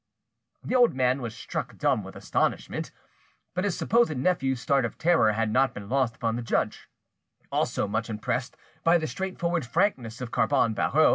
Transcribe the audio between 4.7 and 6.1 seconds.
of terror had not been